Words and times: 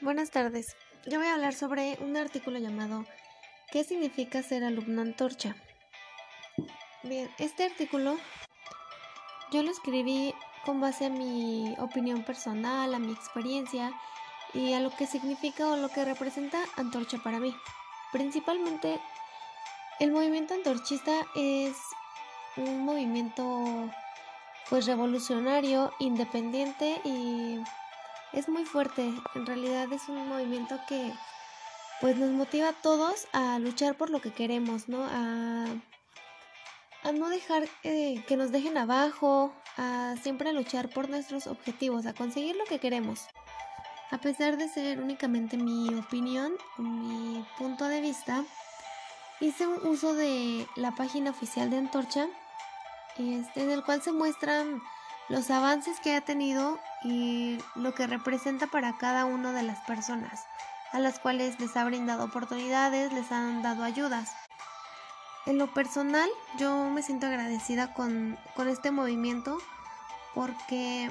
Buenas 0.00 0.30
tardes. 0.30 0.76
Yo 1.06 1.18
voy 1.18 1.26
a 1.26 1.34
hablar 1.34 1.54
sobre 1.54 1.98
un 2.00 2.16
artículo 2.16 2.60
llamado 2.60 3.04
¿Qué 3.72 3.82
significa 3.82 4.44
ser 4.44 4.62
alumno 4.62 5.02
antorcha? 5.02 5.56
Bien, 7.02 7.28
este 7.38 7.64
artículo 7.64 8.16
yo 9.50 9.64
lo 9.64 9.72
escribí 9.72 10.32
con 10.64 10.80
base 10.80 11.06
a 11.06 11.10
mi 11.10 11.74
opinión 11.80 12.22
personal, 12.22 12.94
a 12.94 13.00
mi 13.00 13.10
experiencia 13.10 13.92
y 14.54 14.72
a 14.74 14.78
lo 14.78 14.90
que 14.90 15.08
significa 15.08 15.66
o 15.66 15.76
lo 15.76 15.88
que 15.88 16.04
representa 16.04 16.60
antorcha 16.76 17.18
para 17.18 17.40
mí. 17.40 17.52
Principalmente 18.12 19.00
el 19.98 20.12
movimiento 20.12 20.54
antorchista 20.54 21.26
es 21.34 21.76
un 22.56 22.84
movimiento 22.84 23.90
pues 24.70 24.86
revolucionario, 24.86 25.92
independiente 25.98 27.00
y 27.04 27.58
es 28.32 28.48
muy 28.48 28.64
fuerte. 28.64 29.12
En 29.34 29.46
realidad 29.46 29.92
es 29.92 30.08
un 30.08 30.28
movimiento 30.28 30.78
que 30.88 31.12
pues 32.00 32.16
nos 32.16 32.30
motiva 32.30 32.68
a 32.68 32.72
todos 32.72 33.26
a 33.32 33.58
luchar 33.58 33.96
por 33.96 34.10
lo 34.10 34.20
que 34.20 34.32
queremos, 34.32 34.88
¿no? 34.88 35.04
A, 35.04 35.66
a 37.02 37.12
no 37.12 37.28
dejar 37.28 37.68
eh, 37.82 38.24
que 38.26 38.36
nos 38.36 38.52
dejen 38.52 38.78
abajo, 38.78 39.52
a 39.76 40.14
siempre 40.22 40.52
luchar 40.52 40.88
por 40.88 41.08
nuestros 41.08 41.46
objetivos, 41.46 42.06
a 42.06 42.14
conseguir 42.14 42.56
lo 42.56 42.64
que 42.64 42.78
queremos. 42.78 43.26
A 44.10 44.18
pesar 44.18 44.56
de 44.56 44.68
ser 44.68 45.00
únicamente 45.00 45.56
mi 45.56 45.92
opinión, 45.94 46.52
mi 46.78 47.44
punto 47.58 47.86
de 47.86 48.00
vista, 48.00 48.44
hice 49.40 49.66
un 49.66 49.86
uso 49.86 50.14
de 50.14 50.66
la 50.76 50.92
página 50.92 51.30
oficial 51.30 51.70
de 51.70 51.78
Antorcha, 51.78 52.26
este, 53.18 53.62
en 53.62 53.70
el 53.70 53.84
cual 53.84 54.00
se 54.02 54.12
muestran 54.12 54.80
los 55.28 55.50
avances 55.50 56.00
que 56.00 56.14
ha 56.14 56.20
tenido 56.20 56.78
y 57.02 57.58
lo 57.74 57.94
que 57.94 58.06
representa 58.06 58.66
para 58.66 58.96
cada 58.96 59.24
una 59.24 59.52
de 59.52 59.62
las 59.62 59.78
personas, 59.80 60.46
a 60.92 60.98
las 60.98 61.18
cuales 61.18 61.60
les 61.60 61.76
ha 61.76 61.84
brindado 61.84 62.24
oportunidades, 62.24 63.12
les 63.12 63.30
han 63.30 63.62
dado 63.62 63.84
ayudas. 63.84 64.32
En 65.46 65.58
lo 65.58 65.72
personal, 65.72 66.28
yo 66.58 66.90
me 66.90 67.02
siento 67.02 67.26
agradecida 67.26 67.94
con, 67.94 68.38
con 68.54 68.68
este 68.68 68.90
movimiento 68.90 69.58
porque 70.34 71.10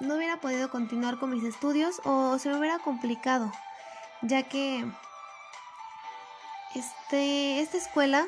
no 0.00 0.16
hubiera 0.16 0.38
podido 0.38 0.70
continuar 0.70 1.18
con 1.18 1.30
mis 1.30 1.44
estudios 1.44 2.00
o 2.04 2.38
se 2.38 2.48
me 2.48 2.58
hubiera 2.58 2.78
complicado, 2.78 3.52
ya 4.22 4.42
que 4.42 4.84
este, 6.74 7.60
esta 7.60 7.76
escuela 7.76 8.26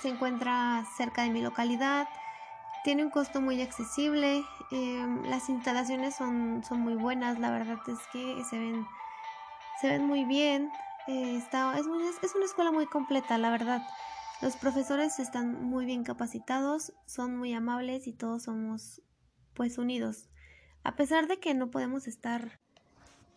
se 0.00 0.08
encuentra 0.08 0.84
cerca 0.96 1.22
de 1.22 1.30
mi 1.30 1.42
localidad, 1.42 2.08
tiene 2.84 3.04
un 3.04 3.10
costo 3.10 3.40
muy 3.40 3.60
accesible, 3.62 4.44
em, 4.70 5.22
las 5.24 5.48
instalaciones 5.48 6.14
son, 6.14 6.62
son 6.64 6.80
muy 6.80 6.94
buenas, 6.94 7.38
la 7.38 7.50
verdad 7.50 7.78
es 7.88 7.98
que 8.12 8.42
se 8.44 8.58
ven, 8.58 8.86
se 9.80 9.88
ven 9.88 10.04
muy 10.04 10.24
bien, 10.24 10.70
eh, 11.06 11.36
está, 11.36 11.78
es, 11.78 11.86
es 12.22 12.34
una 12.34 12.44
escuela 12.44 12.72
muy 12.72 12.86
completa, 12.86 13.38
la 13.38 13.50
verdad. 13.50 13.82
Los 14.40 14.56
profesores 14.56 15.18
están 15.20 15.62
muy 15.62 15.84
bien 15.86 16.02
capacitados, 16.02 16.92
son 17.06 17.36
muy 17.36 17.54
amables 17.54 18.06
y 18.06 18.12
todos 18.12 18.44
somos 18.44 19.00
pues 19.54 19.78
unidos. 19.78 20.28
A 20.82 20.96
pesar 20.96 21.28
de 21.28 21.38
que 21.38 21.54
no 21.54 21.70
podemos 21.70 22.08
estar 22.08 22.60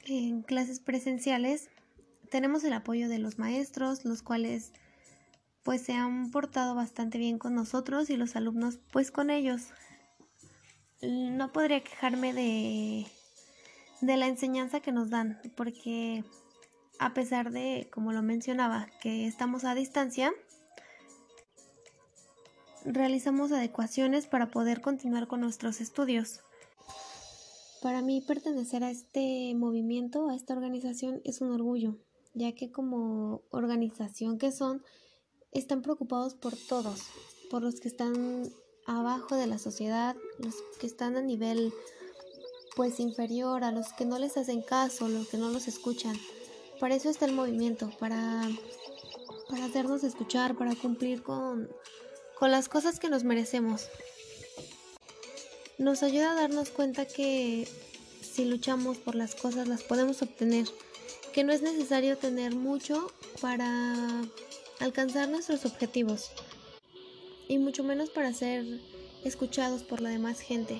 en 0.05 0.41
clases 0.41 0.79
presenciales, 0.79 1.69
tenemos 2.31 2.63
el 2.63 2.73
apoyo 2.73 3.07
de 3.07 3.19
los 3.19 3.37
maestros, 3.37 4.03
los 4.03 4.23
cuales 4.23 4.73
pues 5.65 5.81
se 5.81 5.93
han 5.93 6.29
portado 6.29 6.75
bastante 6.75 7.17
bien 7.17 7.39
con 7.39 7.55
nosotros 7.55 8.11
y 8.11 8.17
los 8.17 8.35
alumnos 8.35 8.77
pues 8.91 9.09
con 9.09 9.31
ellos. 9.31 9.63
No 11.01 11.51
podría 11.51 11.83
quejarme 11.83 12.33
de, 12.33 13.07
de 14.01 14.17
la 14.17 14.27
enseñanza 14.27 14.79
que 14.79 14.91
nos 14.91 15.09
dan, 15.09 15.41
porque 15.57 16.23
a 16.99 17.15
pesar 17.15 17.51
de, 17.51 17.89
como 17.91 18.13
lo 18.13 18.21
mencionaba, 18.21 18.87
que 19.01 19.25
estamos 19.25 19.65
a 19.65 19.73
distancia, 19.73 20.31
realizamos 22.85 23.51
adecuaciones 23.51 24.27
para 24.27 24.51
poder 24.51 24.81
continuar 24.81 25.27
con 25.27 25.41
nuestros 25.41 25.81
estudios. 25.81 26.41
Para 27.81 28.03
mí 28.03 28.21
pertenecer 28.21 28.83
a 28.83 28.91
este 28.91 29.55
movimiento, 29.55 30.29
a 30.29 30.35
esta 30.35 30.53
organización, 30.53 31.21
es 31.23 31.41
un 31.41 31.51
orgullo, 31.51 31.97
ya 32.35 32.53
que 32.53 32.71
como 32.71 33.41
organización 33.49 34.37
que 34.37 34.51
son, 34.51 34.83
están 35.59 35.81
preocupados 35.81 36.33
por 36.33 36.55
todos, 36.55 37.01
por 37.49 37.61
los 37.61 37.79
que 37.79 37.87
están 37.87 38.51
abajo 38.85 39.35
de 39.35 39.47
la 39.47 39.57
sociedad, 39.57 40.15
los 40.37 40.55
que 40.79 40.87
están 40.87 41.15
a 41.15 41.21
nivel 41.21 41.73
pues 42.75 42.99
inferior, 42.99 43.63
a 43.63 43.71
los 43.71 43.93
que 43.93 44.05
no 44.05 44.19
les 44.19 44.37
hacen 44.37 44.61
caso, 44.61 45.07
los 45.07 45.27
que 45.27 45.37
no 45.37 45.49
los 45.49 45.67
escuchan. 45.67 46.15
Para 46.79 46.95
eso 46.95 47.09
está 47.09 47.25
el 47.25 47.31
movimiento, 47.31 47.89
para, 47.99 48.49
para 49.49 49.65
hacernos 49.65 50.03
escuchar, 50.03 50.55
para 50.55 50.75
cumplir 50.75 51.23
con, 51.23 51.69
con 52.37 52.51
las 52.51 52.67
cosas 52.67 52.99
que 52.99 53.09
nos 53.09 53.23
merecemos. 53.23 53.87
Nos 55.77 56.03
ayuda 56.03 56.31
a 56.31 56.35
darnos 56.35 56.69
cuenta 56.69 57.05
que 57.05 57.67
si 58.21 58.45
luchamos 58.45 58.97
por 58.97 59.15
las 59.15 59.35
cosas 59.35 59.67
las 59.69 59.83
podemos 59.83 60.21
obtener, 60.21 60.67
que 61.33 61.43
no 61.45 61.53
es 61.53 61.61
necesario 61.61 62.17
tener 62.17 62.55
mucho 62.55 63.09
para 63.41 64.21
alcanzar 64.79 65.29
nuestros 65.29 65.65
objetivos 65.65 66.31
y 67.47 67.57
mucho 67.57 67.83
menos 67.83 68.09
para 68.09 68.33
ser 68.33 68.65
escuchados 69.23 69.83
por 69.83 70.01
la 70.01 70.09
demás 70.09 70.39
gente. 70.39 70.79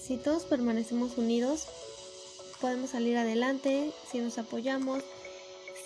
Si 0.00 0.16
todos 0.16 0.44
permanecemos 0.44 1.16
unidos, 1.16 1.66
podemos 2.60 2.90
salir 2.90 3.16
adelante, 3.16 3.92
si 4.10 4.18
nos 4.18 4.38
apoyamos, 4.38 5.02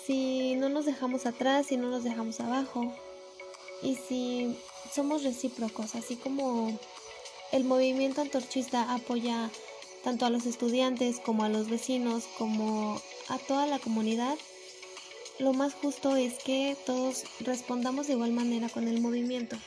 si 0.05 0.55
no 0.55 0.69
nos 0.69 0.85
dejamos 0.85 1.25
atrás, 1.25 1.67
si 1.67 1.77
no 1.77 1.89
nos 1.89 2.03
dejamos 2.03 2.39
abajo 2.39 2.93
y 3.81 3.95
si 3.95 4.57
somos 4.93 5.23
recíprocos, 5.23 5.95
así 5.95 6.15
como 6.15 6.79
el 7.51 7.63
movimiento 7.63 8.21
antorchista 8.21 8.93
apoya 8.93 9.49
tanto 10.03 10.25
a 10.25 10.29
los 10.29 10.45
estudiantes 10.45 11.19
como 11.19 11.43
a 11.43 11.49
los 11.49 11.69
vecinos 11.69 12.25
como 12.37 13.01
a 13.27 13.37
toda 13.39 13.67
la 13.67 13.79
comunidad, 13.79 14.37
lo 15.39 15.53
más 15.53 15.73
justo 15.73 16.15
es 16.15 16.41
que 16.43 16.75
todos 16.85 17.23
respondamos 17.39 18.07
de 18.07 18.13
igual 18.13 18.31
manera 18.31 18.69
con 18.69 18.87
el 18.87 19.01
movimiento. 19.01 19.57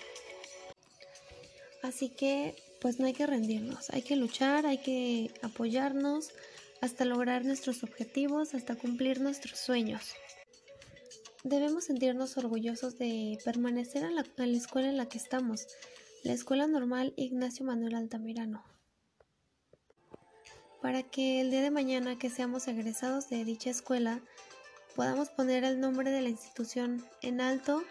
Así 1.82 2.08
que, 2.10 2.56
pues 2.80 2.98
no 2.98 3.06
hay 3.06 3.12
que 3.12 3.26
rendirnos, 3.26 3.90
hay 3.90 4.02
que 4.02 4.16
luchar, 4.16 4.66
hay 4.66 4.78
que 4.78 5.32
apoyarnos 5.42 6.30
hasta 6.80 7.04
lograr 7.04 7.44
nuestros 7.44 7.82
objetivos, 7.82 8.54
hasta 8.54 8.76
cumplir 8.76 9.20
nuestros 9.20 9.58
sueños. 9.58 10.14
Debemos 11.42 11.84
sentirnos 11.84 12.36
orgullosos 12.36 12.98
de 12.98 13.38
permanecer 13.44 14.02
en 14.02 14.16
la, 14.16 14.26
en 14.36 14.52
la 14.52 14.58
escuela 14.58 14.88
en 14.88 14.96
la 14.96 15.08
que 15.08 15.18
estamos, 15.18 15.66
la 16.22 16.32
Escuela 16.32 16.66
Normal 16.66 17.14
Ignacio 17.16 17.64
Manuel 17.64 17.94
Altamirano 17.94 18.62
para 20.80 21.02
que 21.02 21.40
el 21.40 21.50
día 21.50 21.62
de 21.62 21.70
mañana 21.70 22.18
que 22.18 22.30
seamos 22.30 22.66
egresados 22.68 23.28
de 23.28 23.44
dicha 23.44 23.70
escuela 23.70 24.22
podamos 24.96 25.28
poner 25.30 25.64
el 25.64 25.80
nombre 25.80 26.10
de 26.10 26.20
la 26.20 26.28
institución 26.28 27.04
en 27.22 27.40
alto 27.40 27.82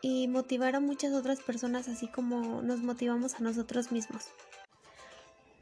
y 0.00 0.28
motivar 0.28 0.74
a 0.74 0.80
muchas 0.80 1.12
otras 1.12 1.40
personas 1.40 1.88
así 1.88 2.08
como 2.08 2.60
nos 2.62 2.80
motivamos 2.80 3.34
a 3.34 3.40
nosotros 3.40 3.92
mismos. 3.92 4.24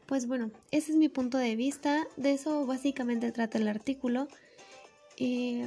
Pues 0.07 0.27
bueno, 0.27 0.51
ese 0.71 0.93
es 0.93 0.99
mi 0.99 1.09
punto 1.09 1.39
de 1.39 1.55
vista, 1.55 2.07
de 2.17 2.33
eso 2.33 2.67
básicamente 2.67 3.31
trata 3.31 3.59
el 3.59 3.69
artículo. 3.69 4.27
Y 5.17 5.63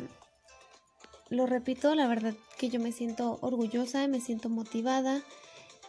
lo 1.29 1.45
repito, 1.45 1.95
la 1.95 2.07
verdad 2.07 2.33
que 2.57 2.69
yo 2.69 2.79
me 2.79 2.91
siento 2.91 3.37
orgullosa, 3.41 4.07
me 4.07 4.19
siento 4.19 4.49
motivada 4.49 5.21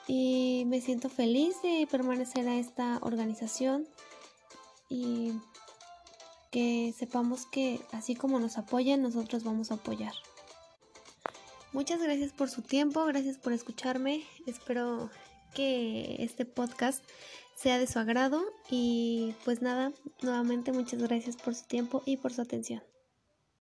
y 0.06 0.64
me 0.66 0.80
siento 0.80 1.08
feliz 1.08 1.60
de 1.62 1.88
permanecer 1.90 2.46
a 2.46 2.56
esta 2.56 2.98
organización 3.02 3.88
que 6.54 6.94
sepamos 6.96 7.46
que 7.46 7.80
así 7.90 8.14
como 8.14 8.38
nos 8.38 8.58
apoyan, 8.58 9.02
nosotros 9.02 9.42
vamos 9.42 9.72
a 9.72 9.74
apoyar. 9.74 10.12
Muchas 11.72 12.00
gracias 12.00 12.32
por 12.32 12.48
su 12.48 12.62
tiempo, 12.62 13.04
gracias 13.06 13.38
por 13.38 13.52
escucharme. 13.52 14.22
Espero 14.46 15.10
que 15.52 16.14
este 16.20 16.44
podcast 16.44 17.02
sea 17.56 17.80
de 17.80 17.88
su 17.88 17.98
agrado 17.98 18.40
y 18.70 19.34
pues 19.44 19.62
nada, 19.62 19.92
nuevamente 20.22 20.70
muchas 20.70 21.02
gracias 21.02 21.34
por 21.34 21.56
su 21.56 21.64
tiempo 21.64 22.04
y 22.06 22.18
por 22.18 22.32
su 22.32 22.42
atención. 22.42 22.84